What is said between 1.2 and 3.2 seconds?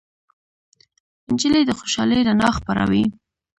نجلۍ د خوشالۍ رڼا خپروي.